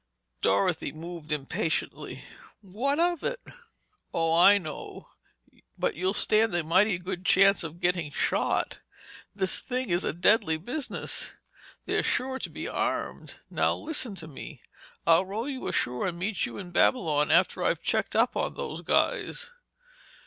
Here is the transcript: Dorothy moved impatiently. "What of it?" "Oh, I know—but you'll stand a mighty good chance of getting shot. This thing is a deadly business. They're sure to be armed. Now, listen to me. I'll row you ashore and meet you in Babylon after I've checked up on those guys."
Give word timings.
Dorothy 0.41 0.91
moved 0.91 1.31
impatiently. 1.31 2.23
"What 2.61 2.97
of 2.99 3.21
it?" 3.21 3.39
"Oh, 4.11 4.35
I 4.35 4.57
know—but 4.57 5.93
you'll 5.93 6.15
stand 6.15 6.55
a 6.55 6.63
mighty 6.63 6.97
good 6.97 7.23
chance 7.23 7.63
of 7.63 7.79
getting 7.79 8.09
shot. 8.11 8.79
This 9.35 9.59
thing 9.59 9.91
is 9.91 10.03
a 10.03 10.11
deadly 10.11 10.57
business. 10.57 11.33
They're 11.85 12.01
sure 12.01 12.39
to 12.39 12.49
be 12.49 12.67
armed. 12.67 13.41
Now, 13.51 13.75
listen 13.75 14.15
to 14.15 14.27
me. 14.27 14.63
I'll 15.05 15.23
row 15.23 15.45
you 15.45 15.67
ashore 15.67 16.07
and 16.07 16.17
meet 16.17 16.47
you 16.47 16.57
in 16.57 16.71
Babylon 16.71 17.29
after 17.29 17.61
I've 17.63 17.83
checked 17.83 18.15
up 18.15 18.35
on 18.35 18.55
those 18.55 18.81
guys." 18.81 19.51